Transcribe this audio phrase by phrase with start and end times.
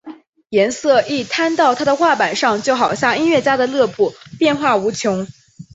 [0.49, 5.27] 颜色一摊到他的画板上就好像音乐家的乐谱变化无穷！